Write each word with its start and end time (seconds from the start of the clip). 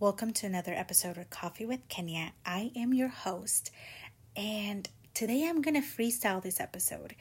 Welcome 0.00 0.32
to 0.32 0.46
another 0.46 0.72
episode 0.72 1.18
of 1.18 1.28
Coffee 1.28 1.66
with 1.66 1.86
Kenya. 1.90 2.32
I 2.46 2.72
am 2.74 2.94
your 2.94 3.08
host, 3.08 3.70
and 4.34 4.88
today 5.12 5.46
I'm 5.46 5.60
going 5.60 5.74
to 5.74 5.86
freestyle 5.86 6.42
this 6.42 6.58
episode. 6.58 7.14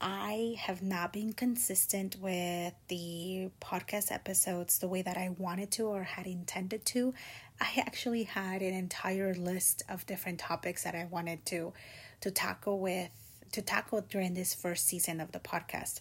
I 0.00 0.56
have 0.58 0.80
not 0.80 1.12
been 1.12 1.34
consistent 1.34 2.16
with 2.18 2.72
the 2.88 3.50
podcast 3.60 4.10
episodes 4.10 4.78
the 4.78 4.88
way 4.88 5.02
that 5.02 5.18
I 5.18 5.34
wanted 5.36 5.70
to 5.72 5.82
or 5.82 6.02
had 6.02 6.26
intended 6.26 6.86
to. 6.86 7.12
I 7.60 7.82
actually 7.86 8.22
had 8.22 8.62
an 8.62 8.72
entire 8.72 9.34
list 9.34 9.82
of 9.90 10.06
different 10.06 10.40
topics 10.40 10.84
that 10.84 10.94
I 10.94 11.04
wanted 11.04 11.44
to 11.44 11.74
to 12.22 12.30
tackle 12.30 12.78
with 12.78 13.10
to 13.52 13.60
tackle 13.60 14.00
during 14.00 14.32
this 14.32 14.54
first 14.54 14.86
season 14.86 15.20
of 15.20 15.32
the 15.32 15.40
podcast. 15.40 16.00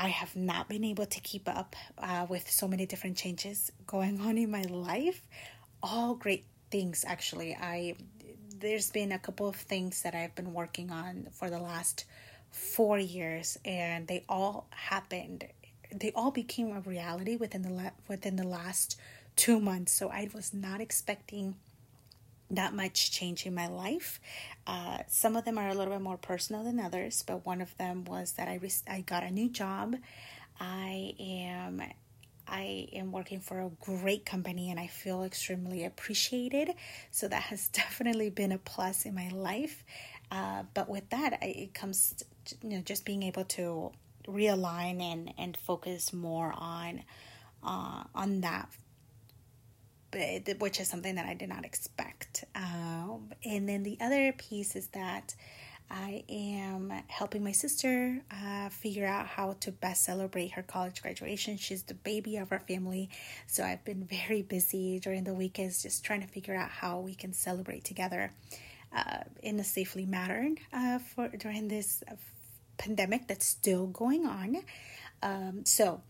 I 0.00 0.08
have 0.08 0.34
not 0.34 0.66
been 0.66 0.82
able 0.82 1.04
to 1.04 1.20
keep 1.20 1.46
up 1.46 1.76
uh, 1.98 2.24
with 2.26 2.50
so 2.50 2.66
many 2.66 2.86
different 2.86 3.18
changes 3.18 3.70
going 3.86 4.18
on 4.22 4.38
in 4.38 4.50
my 4.50 4.62
life. 4.62 5.20
All 5.82 6.14
great 6.14 6.46
things, 6.70 7.04
actually. 7.06 7.54
I 7.54 7.96
there's 8.58 8.90
been 8.90 9.12
a 9.12 9.18
couple 9.18 9.46
of 9.46 9.56
things 9.56 10.02
that 10.02 10.14
I've 10.14 10.34
been 10.34 10.54
working 10.54 10.90
on 10.90 11.28
for 11.32 11.50
the 11.50 11.58
last 11.58 12.06
four 12.50 12.98
years, 12.98 13.58
and 13.62 14.06
they 14.06 14.24
all 14.26 14.68
happened. 14.70 15.44
They 15.94 16.12
all 16.12 16.30
became 16.30 16.74
a 16.74 16.80
reality 16.80 17.36
within 17.36 17.60
the 17.60 17.92
within 18.08 18.36
the 18.36 18.48
last 18.48 18.98
two 19.36 19.60
months. 19.60 19.92
So 19.92 20.08
I 20.08 20.30
was 20.32 20.54
not 20.54 20.80
expecting 20.80 21.56
that 22.50 22.74
much 22.74 23.10
change 23.12 23.46
in 23.46 23.54
my 23.54 23.68
life. 23.68 24.20
Uh, 24.66 24.98
some 25.08 25.36
of 25.36 25.44
them 25.44 25.58
are 25.58 25.68
a 25.68 25.74
little 25.74 25.92
bit 25.94 26.02
more 26.02 26.16
personal 26.16 26.64
than 26.64 26.80
others, 26.80 27.22
but 27.26 27.46
one 27.46 27.60
of 27.60 27.76
them 27.76 28.04
was 28.04 28.32
that 28.32 28.48
I 28.48 28.56
re- 28.56 28.70
I 28.88 29.00
got 29.02 29.22
a 29.22 29.30
new 29.30 29.48
job. 29.48 29.96
I 30.58 31.14
am 31.18 31.82
I 32.46 32.88
am 32.92 33.12
working 33.12 33.40
for 33.40 33.60
a 33.60 33.70
great 33.80 34.26
company 34.26 34.70
and 34.70 34.80
I 34.80 34.88
feel 34.88 35.22
extremely 35.22 35.84
appreciated. 35.84 36.74
So 37.10 37.28
that 37.28 37.42
has 37.42 37.68
definitely 37.72 38.30
been 38.30 38.52
a 38.52 38.58
plus 38.58 39.06
in 39.06 39.14
my 39.14 39.28
life. 39.28 39.84
Uh, 40.30 40.64
but 40.74 40.88
with 40.88 41.08
that, 41.10 41.38
I, 41.40 41.46
it 41.46 41.74
comes 41.74 42.14
to, 42.46 42.54
you 42.62 42.76
know 42.76 42.82
just 42.82 43.04
being 43.04 43.22
able 43.22 43.44
to 43.44 43.92
realign 44.28 45.00
and 45.00 45.32
and 45.38 45.56
focus 45.56 46.12
more 46.12 46.52
on 46.56 47.02
uh, 47.62 48.04
on 48.14 48.40
that 48.42 48.68
which 50.58 50.80
is 50.80 50.88
something 50.88 51.14
that 51.14 51.26
I 51.26 51.34
did 51.34 51.48
not 51.48 51.64
expect. 51.64 52.44
Um, 52.54 53.30
and 53.44 53.68
then 53.68 53.82
the 53.82 53.98
other 54.00 54.32
piece 54.32 54.76
is 54.76 54.88
that 54.88 55.34
I 55.90 56.22
am 56.28 56.92
helping 57.08 57.42
my 57.42 57.50
sister 57.50 58.20
uh, 58.30 58.68
figure 58.68 59.06
out 59.06 59.26
how 59.26 59.56
to 59.60 59.72
best 59.72 60.04
celebrate 60.04 60.52
her 60.52 60.62
college 60.62 61.02
graduation. 61.02 61.56
She's 61.56 61.82
the 61.82 61.94
baby 61.94 62.36
of 62.36 62.52
our 62.52 62.60
family, 62.60 63.10
so 63.48 63.64
I've 63.64 63.84
been 63.84 64.04
very 64.04 64.42
busy 64.42 65.00
during 65.00 65.24
the 65.24 65.34
weekends 65.34 65.82
just 65.82 66.04
trying 66.04 66.20
to 66.20 66.28
figure 66.28 66.54
out 66.54 66.70
how 66.70 67.00
we 67.00 67.16
can 67.16 67.32
celebrate 67.32 67.84
together 67.84 68.32
uh, 68.96 69.24
in 69.42 69.58
a 69.58 69.64
safely 69.64 70.06
manner 70.06 70.50
uh, 70.72 71.00
for 71.00 71.28
during 71.28 71.66
this 71.66 72.04
pandemic 72.78 73.26
that's 73.26 73.46
still 73.46 73.86
going 73.86 74.26
on. 74.26 74.58
Um, 75.22 75.64
so 75.64 76.02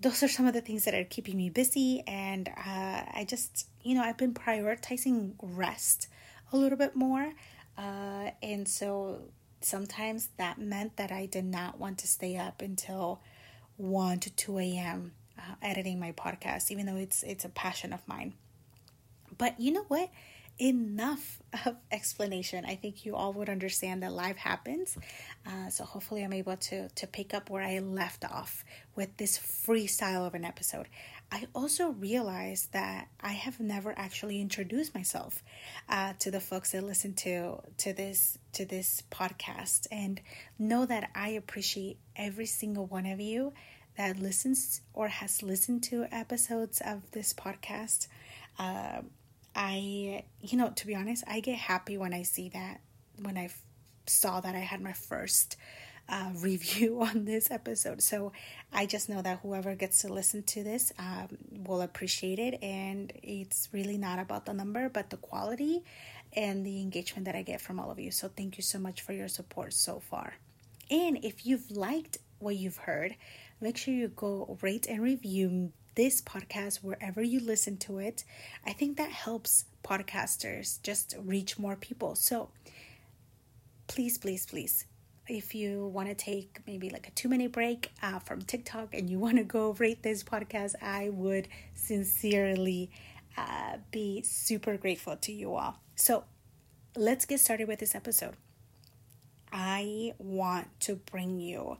those 0.00 0.22
are 0.22 0.28
some 0.28 0.46
of 0.46 0.54
the 0.54 0.60
things 0.60 0.84
that 0.84 0.94
are 0.94 1.04
keeping 1.04 1.36
me 1.36 1.50
busy. 1.50 2.02
And 2.06 2.48
uh, 2.48 3.02
i 3.14 3.26
just 3.28 3.68
you 3.82 3.94
know 3.94 4.02
i've 4.02 4.16
been 4.16 4.34
prioritizing 4.34 5.34
rest 5.42 6.08
a 6.52 6.56
little 6.56 6.78
bit 6.78 6.96
more. 6.96 7.32
Uh, 7.76 8.30
and 8.42 8.66
so 8.66 9.20
sometimes 9.60 10.28
that 10.36 10.58
meant 10.58 10.96
that 10.96 11.10
i 11.10 11.26
did 11.26 11.44
not 11.44 11.78
want 11.80 11.98
to 11.98 12.06
stay 12.06 12.36
up 12.36 12.62
until 12.62 13.20
1 13.76 14.20
to 14.20 14.30
2 14.30 14.58
a.m 14.58 15.12
uh, 15.38 15.54
editing 15.62 15.98
my 15.98 16.12
podcast 16.12 16.70
even 16.70 16.86
though 16.86 16.96
it's 16.96 17.22
it's 17.22 17.44
a 17.44 17.48
passion 17.48 17.92
of 17.92 18.06
mine. 18.06 18.34
But 19.36 19.58
you 19.60 19.72
know 19.72 19.84
what 19.88 20.10
enough 20.60 21.40
of 21.66 21.76
explanation. 21.90 22.64
I 22.64 22.74
think 22.74 23.04
you 23.04 23.14
all 23.14 23.32
would 23.34 23.48
understand 23.48 24.02
that 24.02 24.12
life 24.12 24.36
happens. 24.36 24.98
Uh, 25.46 25.70
so 25.70 25.84
hopefully, 25.84 26.24
I'm 26.24 26.32
able 26.32 26.56
to 26.56 26.88
to 26.88 27.06
pick 27.06 27.34
up 27.34 27.50
where 27.50 27.62
I 27.62 27.78
left 27.78 28.24
off 28.24 28.64
with 28.94 29.16
this 29.16 29.38
freestyle 29.38 30.26
of 30.26 30.34
an 30.34 30.44
episode. 30.44 30.88
I 31.30 31.46
also 31.54 31.90
realized 31.90 32.72
that 32.72 33.08
I 33.20 33.32
have 33.32 33.60
never 33.60 33.92
actually 33.96 34.40
introduced 34.40 34.94
myself 34.94 35.42
uh, 35.88 36.14
to 36.20 36.30
the 36.30 36.40
folks 36.40 36.72
that 36.72 36.82
listen 36.82 37.14
to 37.14 37.60
to 37.78 37.92
this 37.92 38.38
to 38.52 38.64
this 38.64 39.02
podcast, 39.10 39.86
and 39.90 40.20
know 40.58 40.86
that 40.86 41.10
I 41.14 41.30
appreciate 41.30 41.98
every 42.16 42.46
single 42.46 42.86
one 42.86 43.06
of 43.06 43.20
you 43.20 43.52
that 43.96 44.18
listens 44.18 44.80
or 44.94 45.08
has 45.08 45.42
listened 45.42 45.82
to 45.82 46.06
episodes 46.10 46.80
of 46.84 47.10
this 47.10 47.32
podcast. 47.32 48.06
Uh, 48.58 49.02
I, 49.58 50.22
you 50.40 50.56
know, 50.56 50.70
to 50.70 50.86
be 50.86 50.94
honest, 50.94 51.24
I 51.26 51.40
get 51.40 51.58
happy 51.58 51.98
when 51.98 52.14
I 52.14 52.22
see 52.22 52.48
that, 52.50 52.80
when 53.20 53.36
I 53.36 53.46
f- 53.46 53.60
saw 54.06 54.40
that 54.40 54.54
I 54.54 54.60
had 54.60 54.80
my 54.80 54.92
first 54.92 55.56
uh, 56.08 56.30
review 56.36 57.02
on 57.02 57.24
this 57.24 57.50
episode. 57.50 58.00
So 58.00 58.30
I 58.72 58.86
just 58.86 59.08
know 59.08 59.20
that 59.20 59.40
whoever 59.42 59.74
gets 59.74 60.02
to 60.02 60.12
listen 60.12 60.44
to 60.44 60.62
this 60.62 60.92
um, 60.96 61.36
will 61.66 61.82
appreciate 61.82 62.38
it. 62.38 62.62
And 62.62 63.12
it's 63.20 63.68
really 63.72 63.98
not 63.98 64.20
about 64.20 64.46
the 64.46 64.54
number, 64.54 64.88
but 64.88 65.10
the 65.10 65.16
quality 65.16 65.82
and 66.34 66.64
the 66.64 66.80
engagement 66.80 67.24
that 67.24 67.34
I 67.34 67.42
get 67.42 67.60
from 67.60 67.80
all 67.80 67.90
of 67.90 67.98
you. 67.98 68.12
So 68.12 68.28
thank 68.28 68.58
you 68.58 68.62
so 68.62 68.78
much 68.78 69.00
for 69.02 69.12
your 69.12 69.26
support 69.26 69.72
so 69.72 69.98
far. 69.98 70.34
And 70.88 71.24
if 71.24 71.44
you've 71.44 71.68
liked 71.72 72.18
what 72.38 72.54
you've 72.54 72.76
heard, 72.76 73.16
make 73.60 73.76
sure 73.76 73.92
you 73.92 74.06
go 74.06 74.56
rate 74.62 74.86
and 74.88 75.02
review 75.02 75.72
this 75.98 76.20
podcast 76.22 76.76
wherever 76.76 77.20
you 77.20 77.40
listen 77.40 77.76
to 77.76 77.98
it. 77.98 78.22
I 78.64 78.72
think 78.72 78.98
that 78.98 79.10
helps 79.10 79.64
podcasters 79.82 80.80
just 80.84 81.16
reach 81.24 81.58
more 81.58 81.74
people. 81.74 82.14
So 82.14 82.50
please, 83.88 84.16
please, 84.16 84.46
please, 84.46 84.84
if 85.26 85.56
you 85.56 85.88
want 85.88 86.08
to 86.08 86.14
take 86.14 86.60
maybe 86.68 86.88
like 86.88 87.08
a 87.08 87.10
two 87.10 87.28
minute 87.28 87.50
break 87.50 87.90
uh, 88.00 88.20
from 88.20 88.42
TikTok 88.42 88.94
and 88.94 89.10
you 89.10 89.18
want 89.18 89.38
to 89.38 89.42
go 89.42 89.72
rate 89.72 90.04
this 90.04 90.22
podcast, 90.22 90.76
I 90.80 91.08
would 91.08 91.48
sincerely 91.74 92.92
uh, 93.36 93.78
be 93.90 94.22
super 94.22 94.76
grateful 94.76 95.16
to 95.16 95.32
you 95.32 95.56
all. 95.56 95.80
So 95.96 96.22
let's 96.96 97.24
get 97.24 97.40
started 97.40 97.66
with 97.66 97.80
this 97.80 97.96
episode. 97.96 98.36
I 99.50 100.14
want 100.18 100.68
to 100.82 100.94
bring 100.94 101.40
you 101.40 101.76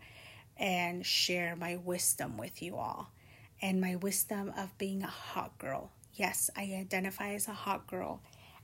and 0.56 1.06
share 1.06 1.54
my 1.54 1.76
wisdom 1.76 2.36
with 2.36 2.60
you 2.62 2.74
all 2.74 3.12
and 3.60 3.80
my 3.80 3.96
wisdom 3.96 4.52
of 4.56 4.76
being 4.78 5.02
a 5.02 5.08
hot 5.08 5.56
girl. 5.58 5.90
Yes, 6.14 6.50
I 6.56 6.62
identify 6.80 7.30
as 7.30 7.48
a 7.48 7.52
hot 7.52 7.86
girl 7.86 8.20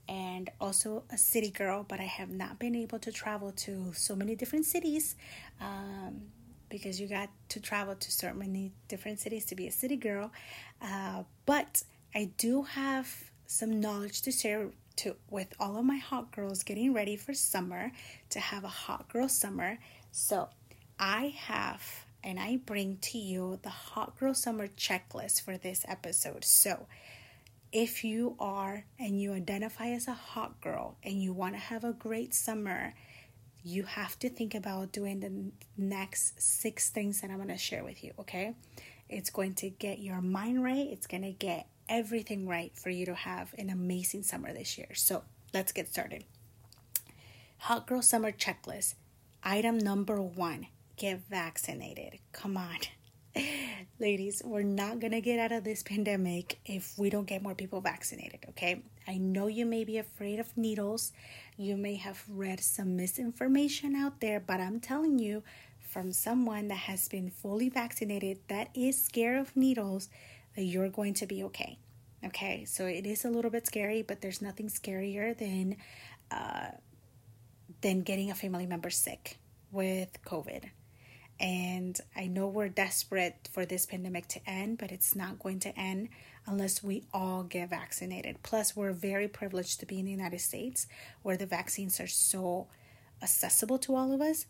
and 0.08 0.50
also 0.60 1.04
a 1.10 1.16
city 1.16 1.50
girl, 1.50 1.84
but 1.88 2.00
I 2.00 2.04
have 2.04 2.30
not 2.30 2.58
been 2.58 2.74
able 2.74 2.98
to 3.00 3.12
travel 3.12 3.52
to 3.52 3.92
so 3.94 4.14
many 4.14 4.34
different 4.34 4.66
cities 4.66 5.16
um, 5.60 6.22
because 6.68 7.00
you 7.00 7.06
got 7.06 7.30
to 7.50 7.60
travel 7.60 7.94
to 7.94 8.10
so 8.10 8.32
many 8.34 8.72
different 8.88 9.20
cities 9.20 9.44
to 9.46 9.54
be 9.54 9.66
a 9.66 9.72
city 9.72 9.96
girl. 9.96 10.30
Uh, 10.82 11.22
but 11.46 11.82
I 12.14 12.30
do 12.36 12.62
have 12.62 13.30
some 13.46 13.80
knowledge 13.80 14.22
to 14.22 14.32
share 14.32 14.68
to 14.96 15.16
with 15.28 15.52
all 15.58 15.76
of 15.76 15.84
my 15.84 15.96
hot 15.96 16.30
girls 16.30 16.62
getting 16.62 16.92
ready 16.94 17.16
for 17.16 17.34
summer 17.34 17.90
to 18.30 18.40
have 18.40 18.64
a 18.64 18.68
hot 18.68 19.08
girl 19.08 19.28
summer. 19.28 19.78
So 20.12 20.48
I 20.98 21.34
have 21.36 22.03
and 22.24 22.40
I 22.40 22.56
bring 22.56 22.96
to 23.02 23.18
you 23.18 23.60
the 23.62 23.68
Hot 23.68 24.18
Girl 24.18 24.32
Summer 24.32 24.66
checklist 24.66 25.42
for 25.42 25.58
this 25.58 25.84
episode. 25.86 26.42
So, 26.42 26.86
if 27.70 28.02
you 28.02 28.34
are 28.40 28.86
and 28.98 29.20
you 29.20 29.34
identify 29.34 29.88
as 29.88 30.08
a 30.08 30.14
hot 30.14 30.60
girl 30.60 30.96
and 31.02 31.22
you 31.22 31.32
want 31.34 31.54
to 31.54 31.60
have 31.60 31.84
a 31.84 31.92
great 31.92 32.32
summer, 32.32 32.94
you 33.62 33.82
have 33.82 34.18
to 34.20 34.30
think 34.30 34.54
about 34.54 34.92
doing 34.92 35.20
the 35.20 35.52
next 35.76 36.40
six 36.40 36.88
things 36.88 37.20
that 37.20 37.30
I'm 37.30 37.36
going 37.36 37.48
to 37.48 37.58
share 37.58 37.84
with 37.84 38.02
you, 38.02 38.12
okay? 38.20 38.54
It's 39.08 39.28
going 39.28 39.54
to 39.56 39.68
get 39.68 39.98
your 39.98 40.22
mind 40.22 40.64
right, 40.64 40.86
it's 40.90 41.06
going 41.06 41.24
to 41.24 41.32
get 41.32 41.66
everything 41.88 42.48
right 42.48 42.74
for 42.74 42.88
you 42.88 43.04
to 43.06 43.14
have 43.14 43.54
an 43.58 43.68
amazing 43.68 44.22
summer 44.22 44.52
this 44.52 44.78
year. 44.78 44.94
So, 44.94 45.24
let's 45.52 45.72
get 45.72 45.88
started. 45.88 46.24
Hot 47.58 47.86
Girl 47.86 48.00
Summer 48.00 48.32
Checklist. 48.32 48.94
Item 49.42 49.76
number 49.76 50.22
one 50.22 50.68
get 50.96 51.20
vaccinated. 51.28 52.18
Come 52.32 52.56
on. 52.56 52.78
Ladies, 53.98 54.42
we're 54.44 54.62
not 54.62 55.00
going 55.00 55.12
to 55.12 55.20
get 55.20 55.38
out 55.38 55.52
of 55.52 55.64
this 55.64 55.82
pandemic 55.82 56.58
if 56.64 56.94
we 56.98 57.10
don't 57.10 57.26
get 57.26 57.42
more 57.42 57.54
people 57.54 57.80
vaccinated, 57.80 58.40
okay? 58.50 58.82
I 59.06 59.18
know 59.18 59.46
you 59.46 59.66
may 59.66 59.84
be 59.84 59.98
afraid 59.98 60.38
of 60.38 60.56
needles. 60.56 61.12
You 61.56 61.76
may 61.76 61.96
have 61.96 62.22
read 62.28 62.60
some 62.60 62.96
misinformation 62.96 63.94
out 63.94 64.20
there, 64.20 64.40
but 64.40 64.60
I'm 64.60 64.80
telling 64.80 65.18
you 65.18 65.42
from 65.80 66.12
someone 66.12 66.68
that 66.68 66.74
has 66.74 67.08
been 67.08 67.30
fully 67.30 67.68
vaccinated 67.68 68.38
that 68.48 68.68
is 68.74 69.02
scared 69.02 69.38
of 69.38 69.56
needles 69.56 70.08
that 70.56 70.64
you're 70.64 70.88
going 70.88 71.14
to 71.14 71.26
be 71.26 71.42
okay. 71.44 71.78
Okay, 72.24 72.64
so 72.64 72.86
it 72.86 73.04
is 73.04 73.24
a 73.24 73.30
little 73.30 73.50
bit 73.50 73.66
scary, 73.66 74.02
but 74.02 74.20
there's 74.20 74.40
nothing 74.40 74.68
scarier 74.68 75.36
than 75.36 75.76
uh, 76.30 76.68
than 77.82 78.00
getting 78.00 78.30
a 78.30 78.34
family 78.34 78.64
member 78.64 78.88
sick 78.88 79.36
with 79.70 80.08
COVID 80.24 80.70
And 81.40 81.98
I 82.14 82.26
know 82.26 82.46
we're 82.46 82.68
desperate 82.68 83.48
for 83.52 83.66
this 83.66 83.86
pandemic 83.86 84.28
to 84.28 84.40
end, 84.48 84.78
but 84.78 84.92
it's 84.92 85.16
not 85.16 85.40
going 85.40 85.60
to 85.60 85.78
end 85.78 86.08
unless 86.46 86.82
we 86.82 87.04
all 87.12 87.42
get 87.42 87.70
vaccinated. 87.70 88.42
Plus, 88.42 88.76
we're 88.76 88.92
very 88.92 89.26
privileged 89.26 89.80
to 89.80 89.86
be 89.86 89.98
in 89.98 90.04
the 90.04 90.12
United 90.12 90.40
States 90.40 90.86
where 91.22 91.36
the 91.36 91.46
vaccines 91.46 91.98
are 92.00 92.06
so 92.06 92.68
accessible 93.22 93.78
to 93.78 93.96
all 93.96 94.12
of 94.12 94.20
us. 94.20 94.46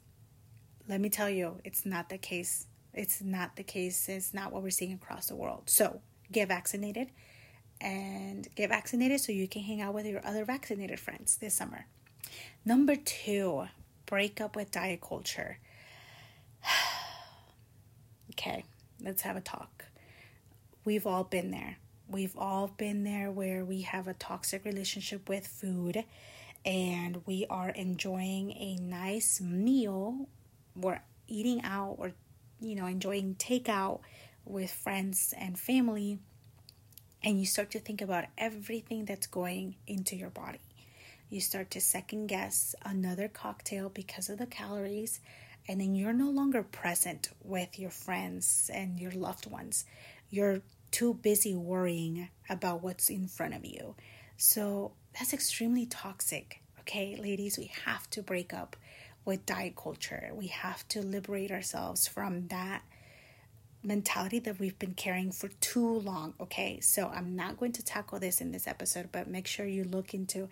Let 0.86 1.00
me 1.00 1.08
tell 1.08 1.30
you, 1.30 1.60
it's 1.64 1.86
not 1.86 2.10
the 2.10 2.18
case. 2.18 2.66
It's 2.92 3.22
not 3.22 3.56
the 3.56 3.62
case. 3.62 4.08
It's 4.08 4.34
not 4.34 4.52
what 4.52 4.62
we're 4.62 4.70
seeing 4.70 4.92
across 4.92 5.26
the 5.26 5.36
world. 5.36 5.70
So, 5.70 6.00
get 6.30 6.48
vaccinated 6.48 7.08
and 7.80 8.48
get 8.54 8.68
vaccinated 8.68 9.20
so 9.20 9.32
you 9.32 9.48
can 9.48 9.62
hang 9.62 9.80
out 9.80 9.94
with 9.94 10.06
your 10.06 10.24
other 10.26 10.44
vaccinated 10.44 11.00
friends 11.00 11.36
this 11.36 11.54
summer. 11.54 11.86
Number 12.64 12.96
two, 12.96 13.68
break 14.06 14.40
up 14.40 14.56
with 14.56 14.70
diet 14.70 15.00
culture. 15.00 15.58
Okay, 18.34 18.64
let's 19.00 19.22
have 19.22 19.36
a 19.36 19.40
talk. 19.40 19.84
We've 20.84 21.06
all 21.06 21.24
been 21.24 21.50
there. 21.50 21.78
We've 22.08 22.36
all 22.36 22.68
been 22.76 23.04
there 23.04 23.30
where 23.30 23.64
we 23.64 23.82
have 23.82 24.08
a 24.08 24.14
toxic 24.14 24.64
relationship 24.64 25.28
with 25.28 25.46
food 25.46 26.04
and 26.64 27.22
we 27.26 27.46
are 27.48 27.70
enjoying 27.70 28.52
a 28.52 28.76
nice 28.76 29.40
meal. 29.40 30.28
We're 30.76 31.00
eating 31.28 31.62
out 31.62 31.96
or, 31.98 32.12
you 32.60 32.74
know, 32.74 32.86
enjoying 32.86 33.36
takeout 33.36 34.00
with 34.44 34.70
friends 34.70 35.32
and 35.38 35.58
family. 35.58 36.18
And 37.22 37.38
you 37.38 37.46
start 37.46 37.70
to 37.70 37.78
think 37.78 38.02
about 38.02 38.24
everything 38.36 39.06
that's 39.06 39.26
going 39.26 39.76
into 39.86 40.16
your 40.16 40.30
body. 40.30 40.60
You 41.30 41.40
start 41.40 41.70
to 41.70 41.80
second 41.80 42.26
guess 42.26 42.74
another 42.84 43.28
cocktail 43.28 43.88
because 43.88 44.28
of 44.28 44.38
the 44.38 44.46
calories, 44.46 45.20
and 45.68 45.80
then 45.80 45.94
you're 45.94 46.12
no 46.12 46.30
longer 46.30 46.62
present 46.62 47.30
with 47.42 47.78
your 47.78 47.90
friends 47.90 48.70
and 48.72 49.00
your 49.00 49.12
loved 49.12 49.50
ones. 49.50 49.84
You're 50.30 50.60
too 50.90 51.14
busy 51.14 51.54
worrying 51.54 52.28
about 52.48 52.82
what's 52.82 53.08
in 53.08 53.26
front 53.26 53.54
of 53.54 53.64
you. 53.64 53.94
So 54.36 54.92
that's 55.18 55.32
extremely 55.32 55.86
toxic. 55.86 56.60
Okay, 56.80 57.16
ladies, 57.16 57.58
we 57.58 57.70
have 57.84 58.08
to 58.10 58.22
break 58.22 58.52
up 58.52 58.76
with 59.24 59.46
diet 59.46 59.74
culture. 59.74 60.30
We 60.34 60.48
have 60.48 60.86
to 60.88 61.00
liberate 61.00 61.50
ourselves 61.50 62.06
from 62.06 62.48
that 62.48 62.82
mentality 63.82 64.38
that 64.40 64.58
we've 64.58 64.78
been 64.78 64.94
carrying 64.94 65.32
for 65.32 65.48
too 65.60 65.98
long. 66.00 66.34
Okay, 66.40 66.80
so 66.80 67.08
I'm 67.08 67.36
not 67.36 67.58
going 67.58 67.72
to 67.72 67.84
tackle 67.84 68.18
this 68.18 68.40
in 68.40 68.52
this 68.52 68.66
episode, 68.66 69.10
but 69.12 69.28
make 69.28 69.46
sure 69.46 69.66
you 69.66 69.84
look 69.84 70.14
into 70.14 70.48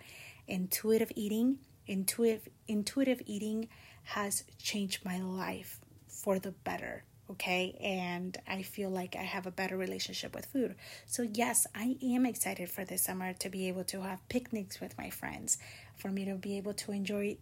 intuitive 0.47 1.11
eating. 1.15 1.59
Intuitive 1.85 2.47
intuitive 2.67 3.21
eating 3.25 3.67
has 4.03 4.43
changed 4.57 5.03
my 5.05 5.19
life 5.19 5.79
for 6.07 6.39
the 6.39 6.51
better 6.51 7.03
okay? 7.29 7.77
And 7.81 8.37
i 8.47 8.61
feel 8.61 8.89
like 8.89 9.15
i 9.15 9.23
have 9.23 9.45
a 9.45 9.51
better 9.51 9.77
relationship 9.77 10.35
with 10.35 10.45
food. 10.45 10.75
So 11.05 11.23
yes 11.23 11.67
i 11.75 11.95
am 12.01 12.25
excited 12.25 12.69
for 12.69 12.85
this 12.85 13.03
summer 13.03 13.33
to 13.33 13.49
be 13.49 13.67
able 13.67 13.83
to 13.85 14.01
have 14.01 14.27
picnics 14.29 14.79
with 14.79 14.97
my 14.97 15.09
friends 15.09 15.57
for 15.95 16.09
me 16.09 16.25
to 16.25 16.35
be 16.35 16.57
able 16.57 16.73
to 16.73 16.91
enjoy 16.91 17.37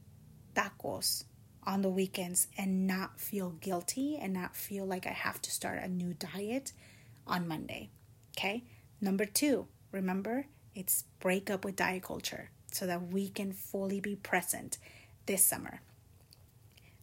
tacos 0.55 1.23
on 1.63 1.81
the 1.81 1.89
weekends 1.89 2.47
and 2.57 2.87
not 2.87 3.19
feel 3.19 3.51
guilty 3.61 4.17
and 4.17 4.33
not 4.33 4.55
feel 4.55 4.85
like 4.85 5.05
i 5.05 5.11
have 5.11 5.41
to 5.41 5.51
start 5.51 5.81
a 5.81 5.87
new 5.87 6.13
diet 6.13 6.73
on 7.27 7.47
monday 7.47 7.89
okay? 8.37 8.63
Number 8.99 9.25
two 9.25 9.67
remember 9.91 10.45
it's 10.75 11.03
break 11.19 11.49
up 11.49 11.65
with 11.65 11.75
diet 11.75 12.03
culture 12.03 12.49
so 12.71 12.87
that 12.87 13.07
we 13.07 13.29
can 13.29 13.51
fully 13.51 13.99
be 13.99 14.15
present 14.15 14.77
this 15.25 15.45
summer 15.45 15.81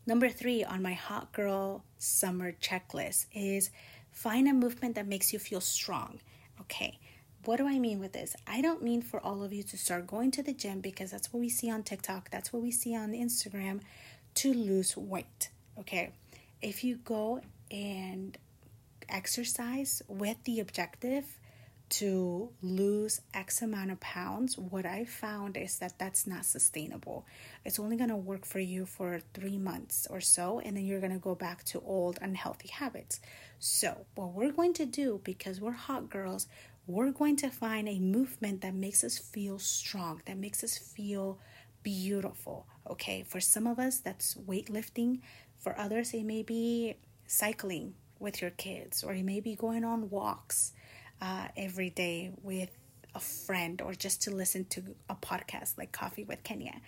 Number 0.08 0.30
three 0.30 0.64
on 0.64 0.80
my 0.80 0.94
hot 0.94 1.32
girl 1.32 1.84
summer 1.98 2.52
checklist 2.52 3.26
is 3.34 3.68
find 4.10 4.48
a 4.48 4.54
movement 4.54 4.94
that 4.94 5.06
makes 5.06 5.34
you 5.34 5.38
feel 5.38 5.60
strong. 5.60 6.20
Okay, 6.62 6.98
what 7.44 7.58
do 7.58 7.68
I 7.68 7.78
mean 7.78 8.00
with 8.00 8.14
this? 8.14 8.34
I 8.46 8.62
don't 8.62 8.82
mean 8.82 9.02
for 9.02 9.20
all 9.20 9.42
of 9.42 9.52
you 9.52 9.62
to 9.64 9.76
start 9.76 10.06
going 10.06 10.30
to 10.30 10.42
the 10.42 10.54
gym 10.54 10.80
because 10.80 11.10
that's 11.10 11.30
what 11.30 11.40
we 11.40 11.50
see 11.50 11.70
on 11.70 11.82
TikTok, 11.82 12.30
that's 12.30 12.54
what 12.54 12.62
we 12.62 12.70
see 12.70 12.96
on 12.96 13.12
Instagram 13.12 13.82
to 14.36 14.54
lose 14.54 14.96
weight. 14.96 15.50
Okay, 15.78 16.12
if 16.62 16.82
you 16.82 16.96
go 17.04 17.42
and 17.70 18.38
exercise 19.10 20.00
with 20.08 20.42
the 20.44 20.58
objective 20.58 21.36
to 21.90 22.50
lose 22.62 23.20
X 23.32 23.62
amount 23.62 23.90
of 23.90 24.00
pounds, 24.00 24.58
what 24.58 24.84
I 24.84 25.04
found 25.04 25.56
is 25.56 25.78
that 25.78 25.98
that's 25.98 26.26
not 26.26 26.44
sustainable. 26.44 27.26
It's 27.64 27.78
only 27.78 27.96
going 27.96 28.10
to 28.10 28.16
work 28.16 28.44
for 28.44 28.60
you 28.60 28.84
for 28.84 29.20
three 29.34 29.58
months 29.58 30.06
or 30.10 30.20
so, 30.20 30.60
and 30.60 30.76
then 30.76 30.84
you're 30.84 31.00
going 31.00 31.12
to 31.12 31.18
go 31.18 31.34
back 31.34 31.64
to 31.64 31.80
old 31.80 32.18
unhealthy 32.20 32.68
habits. 32.68 33.20
So, 33.58 34.06
what 34.14 34.32
we're 34.32 34.52
going 34.52 34.74
to 34.74 34.86
do, 34.86 35.20
because 35.24 35.60
we're 35.60 35.72
hot 35.72 36.10
girls, 36.10 36.46
we're 36.86 37.10
going 37.10 37.36
to 37.36 37.50
find 37.50 37.88
a 37.88 37.98
movement 37.98 38.60
that 38.62 38.74
makes 38.74 39.02
us 39.02 39.18
feel 39.18 39.58
strong, 39.58 40.22
that 40.26 40.36
makes 40.36 40.62
us 40.62 40.78
feel 40.78 41.38
beautiful. 41.82 42.66
Okay, 42.88 43.24
for 43.26 43.40
some 43.40 43.66
of 43.66 43.78
us, 43.78 43.98
that's 43.98 44.34
weightlifting. 44.34 45.20
For 45.58 45.78
others, 45.78 46.14
it 46.14 46.24
may 46.24 46.42
be 46.42 46.96
cycling 47.26 47.94
with 48.18 48.40
your 48.42 48.50
kids, 48.50 49.02
or 49.04 49.14
it 49.14 49.24
may 49.24 49.40
be 49.40 49.54
going 49.54 49.84
on 49.84 50.10
walks 50.10 50.72
uh, 51.20 51.48
every 51.56 51.90
day 51.90 52.32
with 52.42 52.70
a 53.14 53.20
friend 53.20 53.82
or 53.82 53.94
just 53.94 54.22
to 54.22 54.30
listen 54.30 54.64
to 54.66 54.82
a 55.08 55.14
podcast 55.14 55.76
like 55.78 55.92
Coffee 55.92 56.24
with 56.24 56.42
Kenya. 56.42 56.80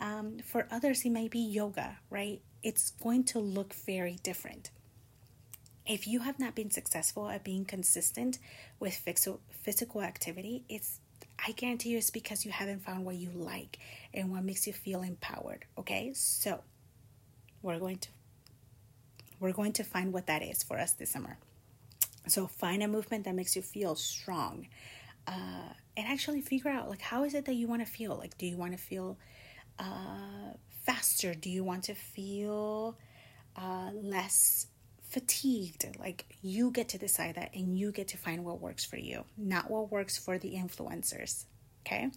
Um, 0.00 0.38
for 0.44 0.66
others, 0.70 1.04
it 1.04 1.10
might 1.10 1.30
be 1.30 1.40
yoga, 1.40 1.98
right? 2.10 2.40
It's 2.62 2.90
going 2.90 3.24
to 3.24 3.38
look 3.38 3.74
very 3.74 4.18
different. 4.22 4.70
If 5.86 6.06
you 6.06 6.20
have 6.20 6.38
not 6.38 6.54
been 6.54 6.70
successful 6.70 7.28
at 7.28 7.44
being 7.44 7.64
consistent 7.66 8.38
with 8.80 8.94
physical 9.62 10.02
activity, 10.02 10.64
it's 10.68 11.00
I 11.46 11.52
guarantee 11.52 11.90
you 11.90 11.98
it's 11.98 12.10
because 12.10 12.44
you 12.44 12.52
haven't 12.52 12.80
found 12.84 13.04
what 13.04 13.16
you 13.16 13.30
like 13.34 13.78
and 14.14 14.30
what 14.30 14.44
makes 14.44 14.66
you 14.66 14.72
feel 14.72 15.02
empowered. 15.02 15.64
Okay, 15.76 16.12
so 16.14 16.60
we're 17.60 17.78
going 17.78 17.98
to 17.98 18.08
we're 19.40 19.52
going 19.52 19.72
to 19.74 19.84
find 19.84 20.12
what 20.12 20.26
that 20.28 20.42
is 20.42 20.62
for 20.62 20.78
us 20.78 20.92
this 20.92 21.10
summer. 21.10 21.36
So 22.26 22.46
find 22.46 22.82
a 22.82 22.88
movement 22.88 23.24
that 23.24 23.34
makes 23.34 23.54
you 23.56 23.62
feel 23.62 23.94
strong. 23.94 24.68
Uh, 25.26 25.72
and 25.96 26.06
actually 26.06 26.40
figure 26.40 26.70
out 26.70 26.88
like 26.88 27.00
how 27.00 27.24
is 27.24 27.34
it 27.34 27.44
that 27.46 27.54
you 27.54 27.66
want 27.66 27.84
to 27.84 27.90
feel? 27.90 28.16
Like 28.16 28.36
do 28.38 28.46
you 28.46 28.56
want 28.56 28.72
to 28.72 28.78
feel 28.78 29.18
uh, 29.78 30.52
faster? 30.84 31.34
Do 31.34 31.50
you 31.50 31.64
want 31.64 31.84
to 31.84 31.94
feel 31.94 32.98
uh, 33.56 33.90
less 33.94 34.66
fatigued? 35.02 35.96
Like 35.98 36.26
you 36.42 36.70
get 36.70 36.88
to 36.90 36.98
decide 36.98 37.36
that 37.36 37.54
and 37.54 37.78
you 37.78 37.92
get 37.92 38.08
to 38.08 38.18
find 38.18 38.44
what 38.44 38.60
works 38.60 38.84
for 38.84 38.96
you, 38.96 39.24
not 39.36 39.70
what 39.70 39.90
works 39.90 40.18
for 40.18 40.38
the 40.38 40.54
influencers. 40.54 41.44
Okay. 41.86 42.10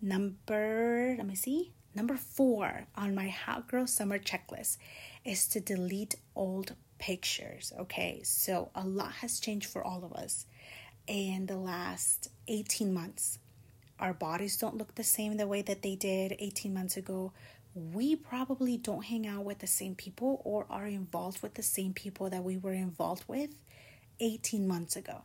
Number, 0.00 1.14
let 1.16 1.26
me 1.26 1.34
see. 1.34 1.72
Number 1.94 2.16
four 2.16 2.86
on 2.94 3.14
my 3.14 3.28
hot 3.28 3.66
girl 3.66 3.86
summer 3.86 4.18
checklist 4.18 4.76
is 5.24 5.48
to 5.48 5.60
delete 5.60 6.14
old 6.36 6.74
pictures. 6.98 7.72
Okay, 7.78 8.20
so 8.24 8.70
a 8.74 8.84
lot 8.86 9.12
has 9.12 9.40
changed 9.40 9.66
for 9.66 9.82
all 9.82 10.04
of 10.04 10.12
us 10.12 10.46
in 11.06 11.46
the 11.46 11.56
last 11.56 12.28
18 12.48 12.92
months. 12.92 13.38
Our 13.98 14.14
bodies 14.14 14.56
don't 14.56 14.76
look 14.76 14.94
the 14.94 15.04
same 15.04 15.36
the 15.36 15.46
way 15.46 15.62
that 15.62 15.82
they 15.82 15.96
did 15.96 16.36
18 16.38 16.72
months 16.72 16.96
ago. 16.96 17.32
We 17.74 18.16
probably 18.16 18.76
don't 18.76 19.04
hang 19.04 19.26
out 19.26 19.44
with 19.44 19.58
the 19.58 19.66
same 19.66 19.94
people 19.94 20.40
or 20.44 20.66
are 20.70 20.86
involved 20.86 21.42
with 21.42 21.54
the 21.54 21.62
same 21.62 21.92
people 21.92 22.30
that 22.30 22.44
we 22.44 22.56
were 22.56 22.72
involved 22.72 23.24
with 23.26 23.50
18 24.20 24.66
months 24.66 24.96
ago. 24.96 25.22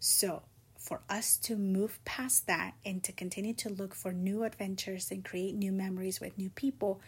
So, 0.00 0.42
for 0.78 1.00
us 1.08 1.38
to 1.38 1.56
move 1.56 1.98
past 2.04 2.46
that 2.46 2.74
and 2.84 3.02
to 3.04 3.12
continue 3.12 3.54
to 3.54 3.70
look 3.70 3.94
for 3.94 4.12
new 4.12 4.44
adventures 4.44 5.10
and 5.10 5.24
create 5.24 5.54
new 5.54 5.72
memories 5.72 6.20
with 6.20 6.36
new 6.36 6.50
people, 6.50 7.00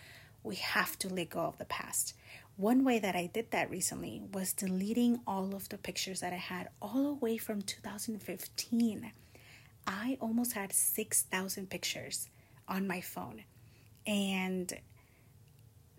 we 0.42 0.56
have 0.56 0.98
to 1.00 1.08
let 1.08 1.30
go 1.30 1.40
of 1.40 1.58
the 1.58 1.66
past. 1.66 2.14
One 2.56 2.84
way 2.84 2.98
that 2.98 3.14
I 3.14 3.26
did 3.26 3.50
that 3.50 3.70
recently 3.70 4.22
was 4.32 4.54
deleting 4.54 5.20
all 5.26 5.54
of 5.54 5.68
the 5.68 5.76
pictures 5.76 6.20
that 6.20 6.32
I 6.32 6.36
had 6.36 6.70
all 6.80 7.02
the 7.02 7.12
way 7.12 7.36
from 7.36 7.60
2015. 7.60 9.12
I 9.86 10.16
almost 10.22 10.54
had 10.54 10.72
6,000 10.72 11.68
pictures 11.68 12.28
on 12.66 12.88
my 12.88 13.02
phone. 13.02 13.44
And 14.06 14.72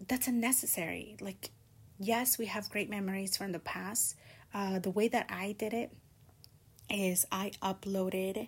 that's 0.07 0.27
unnecessary. 0.27 1.15
Like, 1.21 1.51
yes, 1.99 2.39
we 2.39 2.47
have 2.47 2.69
great 2.71 2.89
memories 2.89 3.37
from 3.37 3.51
the 3.51 3.59
past. 3.59 4.15
Uh, 4.51 4.79
the 4.79 4.89
way 4.89 5.07
that 5.09 5.27
I 5.29 5.55
did 5.59 5.73
it 5.73 5.93
is 6.89 7.25
I 7.31 7.51
uploaded 7.61 8.47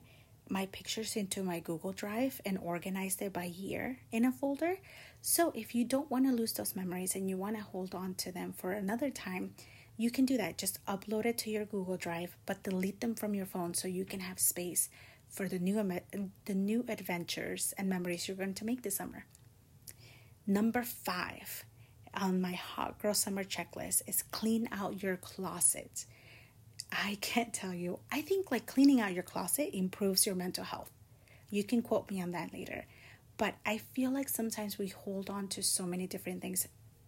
my 0.49 0.65
pictures 0.67 1.15
into 1.15 1.43
my 1.43 1.59
Google 1.59 1.91
Drive 1.91 2.41
and 2.45 2.57
organized 2.57 3.21
it 3.21 3.33
by 3.33 3.45
year 3.45 3.99
in 4.11 4.25
a 4.25 4.31
folder. 4.31 4.77
So 5.21 5.51
if 5.55 5.75
you 5.75 5.85
don't 5.85 6.09
want 6.09 6.25
to 6.25 6.31
lose 6.31 6.53
those 6.53 6.75
memories 6.75 7.15
and 7.15 7.29
you 7.29 7.37
want 7.37 7.55
to 7.57 7.61
hold 7.63 7.93
on 7.93 8.15
to 8.15 8.31
them 8.31 8.53
for 8.53 8.71
another 8.71 9.09
time, 9.09 9.53
you 9.97 10.09
can 10.09 10.25
do 10.25 10.37
that. 10.37 10.57
Just 10.57 10.83
upload 10.85 11.25
it 11.25 11.37
to 11.39 11.49
your 11.49 11.65
Google 11.65 11.97
Drive, 11.97 12.35
but 12.45 12.63
delete 12.63 13.01
them 13.01 13.15
from 13.15 13.33
your 13.35 13.45
phone 13.45 13.73
so 13.73 13.87
you 13.87 14.05
can 14.05 14.21
have 14.21 14.39
space 14.39 14.89
for 15.29 15.47
the 15.47 15.59
new 15.59 15.75
the 16.45 16.53
new 16.55 16.83
adventures 16.87 17.73
and 17.77 17.87
memories 17.87 18.27
you're 18.27 18.37
going 18.37 18.53
to 18.55 18.65
make 18.65 18.81
this 18.81 18.95
summer. 18.95 19.25
Number 20.47 20.83
5. 20.83 21.65
on 22.15 22.41
my 22.41 22.53
hot 22.53 22.99
girl 22.99 23.13
summer 23.13 23.43
checklist 23.43 24.01
is 24.07 24.23
clean 24.23 24.67
out 24.71 25.03
your 25.03 25.17
closet. 25.17 26.05
I 26.91 27.17
can't 27.21 27.53
tell 27.53 27.73
you. 27.73 27.99
I 28.11 28.21
think 28.21 28.51
like 28.51 28.65
cleaning 28.65 28.99
out 28.99 29.13
your 29.13 29.23
closet 29.23 29.69
improves 29.73 30.25
your 30.25 30.35
mental 30.35 30.63
health. 30.63 30.91
You 31.49 31.63
can 31.63 31.81
quote 31.81 32.09
me 32.09 32.21
on 32.21 32.31
that 32.31 32.53
later. 32.53 32.85
But 33.37 33.55
I 33.65 33.77
feel 33.77 34.11
like 34.11 34.27
sometimes 34.27 34.77
we 34.77 34.87
hold 34.87 35.29
on 35.29 35.47
to 35.49 35.63
so 35.63 35.85
many 35.85 36.07
different 36.07 36.41
things. 36.41 36.67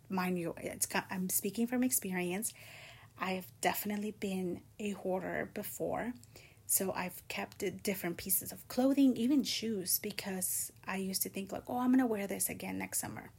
Mind 0.09 0.39
you, 0.39 0.55
it's 0.57 0.87
I'm 1.09 1.29
speaking 1.29 1.67
from 1.67 1.83
experience. 1.83 2.53
I've 3.19 3.47
definitely 3.61 4.11
been 4.11 4.61
a 4.79 4.91
hoarder 4.91 5.49
before. 5.53 6.13
So 6.67 6.93
I've 6.93 7.21
kept 7.27 7.65
different 7.83 8.15
pieces 8.15 8.53
of 8.53 8.65
clothing, 8.69 9.17
even 9.17 9.43
shoes, 9.43 9.99
because 10.01 10.71
I 10.87 10.97
used 10.97 11.21
to 11.23 11.29
think 11.29 11.51
like, 11.51 11.63
oh, 11.67 11.79
I'm 11.79 11.91
gonna 11.91 12.07
wear 12.07 12.27
this 12.27 12.47
again 12.49 12.77
next 12.77 12.99
summer. 13.01 13.29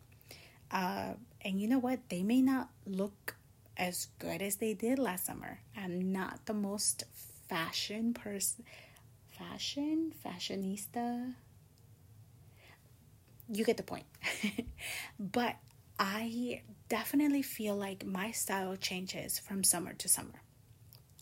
Uh, 0.71 1.15
and 1.43 1.61
you 1.61 1.67
know 1.67 1.79
what? 1.79 2.11
They 2.11 2.23
may 2.23 2.43
not 2.43 2.69
look 2.87 3.37
as 3.77 4.09
good 4.19 4.43
as 4.43 4.57
they 4.57 4.75
did 4.75 4.99
last 4.99 5.27
summer. 5.27 5.61
I'm 5.77 6.13
not 6.13 6.47
the 6.47 6.55
most 6.55 7.05
fashion 7.49 8.15
person. 8.15 8.65
Fashion? 9.39 10.13
Fashionista? 10.25 11.35
You 13.49 13.65
get 13.65 13.77
the 13.77 13.83
point. 13.83 14.07
but 15.19 15.57
I 15.99 16.63
definitely 16.89 17.43
feel 17.43 17.77
like 17.77 18.05
my 18.05 18.31
style 18.31 18.77
changes 18.77 19.39
from 19.39 19.65
summer 19.65 19.93
to 19.95 20.09
summer. 20.09 20.43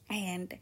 And 0.09 0.55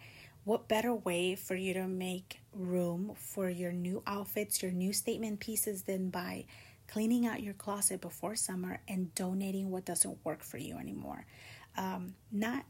what 0.45 0.68
better 0.68 0.95
way 0.95 1.35
for 1.35 1.54
you 1.54 1.75
to 1.75 1.87
make 1.87 2.40
room 2.52 3.12
for 3.16 3.49
your 3.49 3.73
new 3.73 4.02
outfits, 4.07 4.62
your 4.62 4.73
new 4.73 4.92
statement 4.92 5.40
pieces 5.40 5.83
than 5.83 6.11
by 6.11 6.45
cleaning 6.87 7.26
out 7.26 7.42
your 7.42 7.54
closet 7.54 8.00
before 8.00 8.35
summer 8.35 8.80
and 8.88 9.14
donating 9.14 9.71
what 9.71 9.85
doesn't 9.85 10.25
work 10.25 10.42
for 10.42 10.59
you 10.59 10.76
anymore? 10.78 11.26
Um, 11.78 12.14
not 12.30 12.64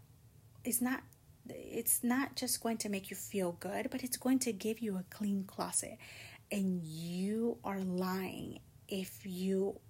it's 0.64 0.80
not 0.80 1.00
it's 1.48 2.04
not 2.04 2.36
just 2.36 2.62
going 2.62 2.76
to 2.76 2.90
make 2.90 3.10
you 3.10 3.16
feel 3.16 3.52
good, 3.52 3.88
but 3.90 4.04
it's 4.04 4.18
going 4.18 4.38
to 4.40 4.52
give 4.52 4.80
you 4.80 4.96
a 4.96 5.04
clean 5.08 5.44
closet. 5.44 5.96
And 6.52 6.82
you 6.84 7.56
are 7.64 7.80
lying 7.80 8.60
if 8.86 9.20
you 9.24 9.80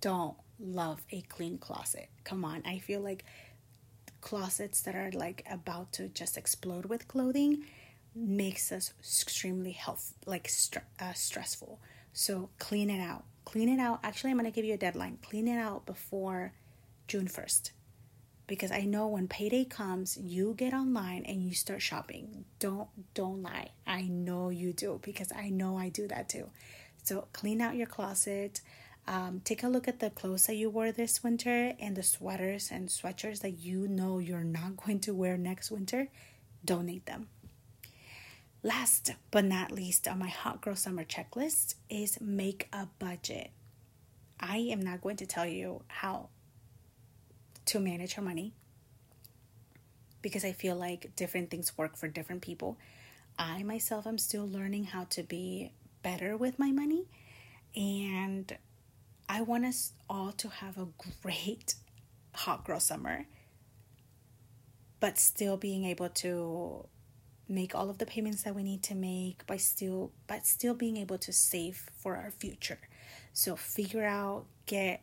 don't 0.00 0.36
love 0.58 1.00
a 1.12 1.20
clean 1.22 1.58
closet. 1.58 2.08
Come 2.24 2.44
on, 2.44 2.62
I 2.66 2.78
feel 2.80 3.00
like 3.00 3.24
closets 4.20 4.80
that 4.82 4.96
are 4.96 5.12
like 5.12 5.44
about 5.48 5.92
to 5.92 6.08
just 6.08 6.36
explode 6.36 6.86
with 6.86 7.06
clothing 7.06 7.64
makes 8.14 8.72
us 8.72 8.92
extremely 9.00 9.72
health 9.72 10.12
like 10.26 10.50
uh, 11.00 11.12
stressful. 11.12 11.78
So 12.12 12.50
clean 12.58 12.90
it 12.90 13.00
out. 13.00 13.24
Clean 13.44 13.68
it 13.68 13.80
out. 13.80 14.00
Actually, 14.02 14.32
I'm 14.32 14.38
going 14.38 14.50
to 14.50 14.54
give 14.54 14.64
you 14.64 14.74
a 14.74 14.78
deadline. 14.78 15.18
Clean 15.22 15.46
it 15.46 15.58
out 15.58 15.86
before 15.86 16.52
June 17.06 17.28
1st 17.28 17.70
because 18.46 18.70
I 18.70 18.82
know 18.82 19.06
when 19.06 19.28
payday 19.28 19.64
comes, 19.64 20.16
you 20.16 20.54
get 20.56 20.74
online 20.74 21.24
and 21.24 21.42
you 21.42 21.54
start 21.54 21.82
shopping. 21.82 22.44
Don't 22.58 22.88
don't 23.14 23.42
lie. 23.42 23.70
I 23.86 24.02
know 24.02 24.50
you 24.50 24.72
do 24.72 25.00
because 25.02 25.32
I 25.32 25.48
know 25.50 25.78
I 25.78 25.88
do 25.88 26.08
that 26.08 26.28
too. 26.28 26.50
So 27.02 27.28
clean 27.32 27.60
out 27.60 27.76
your 27.76 27.86
closet. 27.86 28.60
Um, 29.06 29.40
take 29.44 29.64
a 29.64 29.68
look 29.68 29.88
at 29.88 29.98
the 29.98 30.10
clothes 30.10 30.46
that 30.46 30.54
you 30.54 30.70
wore 30.70 30.92
this 30.92 31.24
winter 31.24 31.74
and 31.80 31.96
the 31.96 32.04
sweaters 32.04 32.70
and 32.70 32.88
sweatshirts 32.88 33.40
that 33.40 33.58
you 33.58 33.88
know 33.88 34.18
you're 34.18 34.44
not 34.44 34.76
going 34.76 35.00
to 35.00 35.14
wear 35.14 35.36
next 35.36 35.70
winter. 35.70 36.08
Donate 36.64 37.06
them. 37.06 37.28
Last 38.62 39.14
but 39.32 39.44
not 39.44 39.72
least 39.72 40.06
on 40.06 40.20
my 40.20 40.28
hot 40.28 40.60
girl 40.60 40.76
summer 40.76 41.04
checklist 41.04 41.74
is 41.90 42.20
make 42.20 42.68
a 42.72 42.86
budget. 43.00 43.50
I 44.38 44.58
am 44.58 44.80
not 44.80 45.00
going 45.00 45.16
to 45.16 45.26
tell 45.26 45.46
you 45.46 45.82
how 45.88 46.28
to 47.72 47.80
manage 47.80 48.12
her 48.12 48.22
money 48.22 48.52
because 50.20 50.44
I 50.44 50.52
feel 50.52 50.76
like 50.76 51.16
different 51.16 51.50
things 51.50 51.78
work 51.78 51.96
for 51.96 52.06
different 52.06 52.42
people. 52.42 52.76
I 53.38 53.62
myself 53.62 54.06
am 54.06 54.18
still 54.18 54.46
learning 54.46 54.84
how 54.84 55.04
to 55.04 55.22
be 55.22 55.72
better 56.02 56.36
with 56.36 56.58
my 56.58 56.70
money 56.70 57.06
and 57.74 58.54
I 59.26 59.40
want 59.40 59.64
us 59.64 59.92
all 60.10 60.32
to 60.32 60.50
have 60.50 60.76
a 60.76 60.88
great 61.22 61.76
hot 62.34 62.66
girl 62.66 62.78
summer 62.78 63.24
but 65.00 65.18
still 65.18 65.56
being 65.56 65.86
able 65.86 66.10
to 66.10 66.86
make 67.48 67.74
all 67.74 67.88
of 67.88 67.96
the 67.96 68.04
payments 68.04 68.42
that 68.42 68.54
we 68.54 68.62
need 68.62 68.82
to 68.82 68.94
make 68.94 69.46
by 69.46 69.56
still 69.56 70.12
but 70.26 70.44
still 70.46 70.74
being 70.74 70.98
able 70.98 71.16
to 71.16 71.32
save 71.32 71.88
for 71.96 72.16
our 72.16 72.32
future. 72.32 72.80
So 73.32 73.56
figure 73.56 74.04
out 74.04 74.44
get 74.66 75.02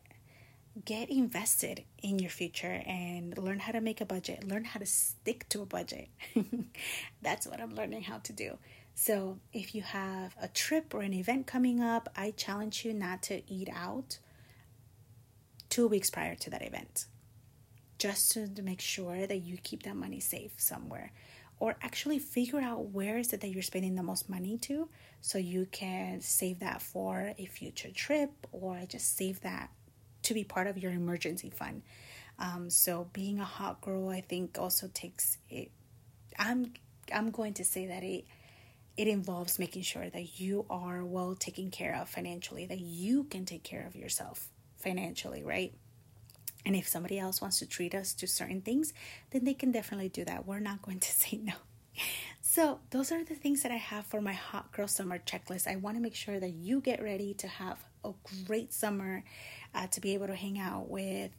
get 0.85 1.09
invested 1.09 1.83
in 2.01 2.19
your 2.19 2.29
future 2.29 2.81
and 2.85 3.37
learn 3.37 3.59
how 3.59 3.71
to 3.71 3.81
make 3.81 4.01
a 4.01 4.05
budget, 4.05 4.47
learn 4.47 4.63
how 4.63 4.79
to 4.79 4.85
stick 4.85 5.47
to 5.49 5.61
a 5.61 5.65
budget. 5.65 6.09
That's 7.21 7.47
what 7.47 7.59
I'm 7.59 7.75
learning 7.75 8.03
how 8.03 8.17
to 8.19 8.33
do. 8.33 8.57
So, 8.95 9.39
if 9.53 9.73
you 9.73 9.81
have 9.81 10.35
a 10.41 10.49
trip 10.49 10.93
or 10.93 11.01
an 11.01 11.13
event 11.13 11.47
coming 11.47 11.81
up, 11.81 12.09
I 12.17 12.31
challenge 12.31 12.83
you 12.83 12.93
not 12.93 13.23
to 13.23 13.41
eat 13.51 13.69
out 13.73 14.19
two 15.69 15.87
weeks 15.87 16.09
prior 16.09 16.35
to 16.35 16.49
that 16.49 16.65
event, 16.65 17.05
just 17.97 18.33
to, 18.33 18.49
make 18.61 18.81
sure 18.81 19.25
that 19.25 19.37
you 19.37 19.57
keep 19.63 19.83
that 19.83 19.95
money 19.95 20.19
safe 20.19 20.51
somewhere. 20.57 21.11
Or 21.61 21.75
actually 21.81 22.19
figure 22.19 22.59
out 22.59 22.89
where 22.89 23.17
is 23.17 23.31
it 23.31 23.41
that 23.41 23.49
you're 23.49 23.61
spending 23.61 23.95
the 23.95 24.03
most 24.03 24.29
money 24.29 24.57
to 24.59 24.89
so 25.21 25.37
you 25.37 25.67
can 25.71 26.21
save 26.21 26.59
that 26.59 26.81
for 26.81 27.33
a 27.37 27.45
future 27.45 27.91
trip 27.91 28.31
or 28.51 28.81
just 28.87 29.17
save 29.17 29.41
that 29.41 29.69
to 30.29 30.33
be 30.33 30.43
part 30.43 30.67
of 30.67 30.77
your 30.77 30.91
emergency 30.91 31.49
fund. 31.49 31.81
Um, 32.39 32.69
so 32.69 33.09
being 33.11 33.39
a 33.39 33.45
hot 33.45 33.81
girl, 33.81 34.09
I 34.09 34.21
think 34.21 34.57
also 34.57 34.89
takes 34.93 35.37
it. 35.49 35.71
I'm 36.37 36.73
I'm 37.13 37.31
going 37.31 37.55
to 37.55 37.65
say 37.65 37.87
that 37.87 38.03
it 38.03 38.25
it 38.95 39.07
involves 39.07 39.59
making 39.59 39.83
sure 39.83 40.09
that 40.09 40.39
you 40.39 40.65
are 40.69 41.03
well 41.03 41.35
taken 41.35 41.71
care 41.71 41.95
of 41.95 42.09
financially, 42.09 42.65
that 42.65 42.79
you 42.79 43.25
can 43.25 43.45
take 43.45 43.63
care 43.63 43.85
of 43.85 43.95
yourself 43.95 44.49
financially, 44.77 45.43
right? 45.43 45.73
And 46.65 46.75
if 46.75 46.87
somebody 46.87 47.17
else 47.17 47.41
wants 47.41 47.59
to 47.59 47.65
treat 47.65 47.95
us 47.95 48.13
to 48.15 48.27
certain 48.27 48.61
things, 48.61 48.93
then 49.31 49.45
they 49.45 49.53
can 49.53 49.71
definitely 49.71 50.09
do 50.09 50.25
that. 50.25 50.45
We're 50.45 50.59
not 50.59 50.81
going 50.81 50.99
to 50.99 51.11
say 51.23 51.37
no. 51.37 51.53
So, 52.41 52.79
those 52.91 53.11
are 53.11 53.23
the 53.23 53.35
things 53.35 53.63
that 53.63 53.71
I 53.71 53.77
have 53.77 54.05
for 54.05 54.21
my 54.21 54.33
hot 54.33 54.71
girl 54.71 54.87
summer 54.87 55.19
checklist. 55.19 55.67
I 55.67 55.75
want 55.75 55.97
to 55.97 56.01
make 56.01 56.15
sure 56.15 56.39
that 56.39 56.51
you 56.51 56.79
get 56.81 57.01
ready 57.03 57.33
to 57.35 57.47
have 57.47 57.77
a 58.03 58.11
great 58.45 58.73
summer 58.73 59.23
uh, 59.73 59.87
to 59.87 60.01
be 60.01 60.13
able 60.13 60.27
to 60.27 60.35
hang 60.35 60.59
out 60.59 60.89
with 60.89 61.31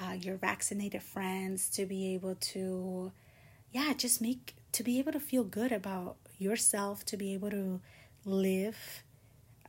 uh, 0.00 0.12
your 0.12 0.36
vaccinated 0.36 1.02
friends, 1.02 1.68
to 1.70 1.86
be 1.86 2.14
able 2.14 2.36
to, 2.36 3.12
yeah, 3.72 3.92
just 3.94 4.20
make, 4.20 4.54
to 4.72 4.82
be 4.82 4.98
able 4.98 5.12
to 5.12 5.20
feel 5.20 5.44
good 5.44 5.72
about 5.72 6.16
yourself, 6.38 7.04
to 7.06 7.16
be 7.16 7.34
able 7.34 7.50
to 7.50 7.80
live. 8.24 9.02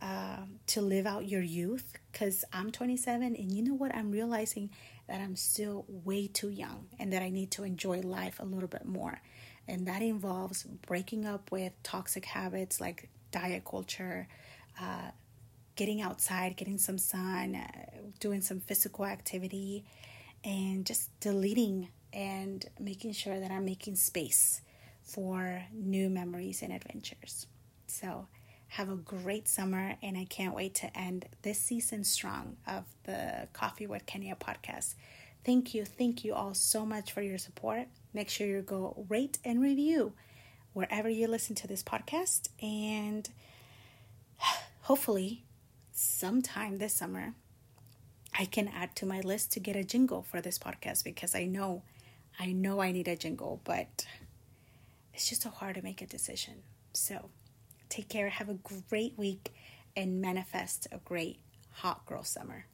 Uh, 0.02 0.38
to 0.66 0.80
live 0.80 1.06
out 1.06 1.28
your 1.28 1.42
youth 1.42 1.92
because 2.10 2.46
I'm 2.54 2.72
27 2.72 3.36
and 3.36 3.52
you 3.52 3.62
know 3.62 3.74
what? 3.74 3.94
I'm 3.94 4.12
realizing 4.12 4.70
that 5.10 5.20
I'm 5.20 5.36
still 5.36 5.84
way 5.90 6.28
too 6.28 6.48
young 6.48 6.88
and 6.98 7.12
that 7.12 7.22
I 7.22 7.30
need 7.30 7.52
to 7.52 7.64
enjoy 7.64 8.00
life 8.00 8.40
a 8.40 8.46
little 8.46 8.70
bit 8.70 8.86
more. 8.86 9.20
And 9.68 9.88
that 9.88 10.02
involves 10.02 10.64
breaking 10.64 11.26
up 11.26 11.52
with 11.52 11.74
toxic 11.84 12.24
habits 12.26 12.80
like 12.80 13.10
diet 13.32 13.66
culture, 13.66 14.28
uh, 14.80 15.12
getting 15.80 16.02
outside, 16.02 16.58
getting 16.58 16.78
some 16.78 16.98
sun, 16.98 17.56
uh, 17.56 17.86
doing 18.20 18.42
some 18.42 18.60
physical 18.60 19.06
activity, 19.06 19.86
and 20.44 20.86
just 20.86 21.18
deleting 21.22 21.88
and 22.12 22.66
making 22.78 23.14
sure 23.14 23.40
that 23.40 23.50
I'm 23.50 23.64
making 23.64 23.96
space 23.96 24.60
for 25.04 25.64
new 25.72 26.10
memories 26.10 26.62
and 26.62 26.74
adventures. 26.74 27.48
So, 27.88 28.28
have 28.68 28.90
a 28.90 28.98
great 28.98 29.48
summer, 29.48 29.96
and 30.04 30.18
I 30.18 30.26
can't 30.26 30.54
wait 30.54 30.76
to 30.76 30.98
end 30.98 31.28
this 31.44 31.60
season 31.60 32.04
strong 32.04 32.58
of 32.68 32.84
the 33.06 33.48
Coffee 33.54 33.88
with 33.88 34.06
Kenya 34.06 34.36
podcast. 34.36 34.96
Thank 35.46 35.74
you, 35.74 35.86
thank 35.86 36.26
you 36.26 36.34
all 36.34 36.54
so 36.56 36.86
much 36.86 37.14
for 37.14 37.22
your 37.22 37.38
support. 37.38 37.88
Make 38.14 38.30
sure 38.30 38.46
you 38.46 38.62
go 38.62 39.06
rate 39.08 39.38
and 39.46 39.62
review 39.62 40.12
wherever 40.74 41.08
you 41.08 41.30
listen 41.30 41.56
to 41.56 41.68
this 41.68 41.84
podcast, 41.84 42.50
and 42.62 43.30
hopefully, 44.82 45.46
sometime 46.00 46.78
this 46.78 46.94
summer, 46.94 47.34
I 48.38 48.46
can 48.46 48.70
add 48.70 48.96
to 48.98 49.06
my 49.06 49.20
list 49.20 49.52
to 49.54 49.60
get 49.60 49.76
a 49.76 49.84
jingle 49.84 50.24
for 50.24 50.40
this 50.40 50.58
podcast 50.58 51.04
because 51.04 51.36
I 51.36 51.44
know, 51.44 51.84
I 52.40 52.54
know 52.54 52.80
I 52.80 52.94
need 52.94 53.10
a 53.10 53.18
jingle, 53.18 53.60
but 53.66 54.06
it's 55.14 55.28
just 55.28 55.42
so 55.42 55.50
hard 55.50 55.76
to 55.76 55.82
make 55.82 56.02
a 56.02 56.06
decision. 56.06 56.64
So 56.94 57.30
take 57.90 58.08
care, 58.08 58.30
have 58.30 58.48
a 58.48 58.60
great 58.90 59.18
week, 59.18 59.54
and 59.98 60.22
manifest 60.22 60.88
a 60.92 61.00
great 61.00 61.42
hot 61.72 62.06
girl 62.06 62.24
summer. 62.24 62.66